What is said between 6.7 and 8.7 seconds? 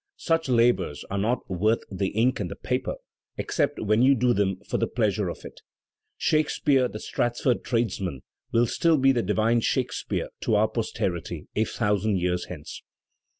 the Strat ford tradesman will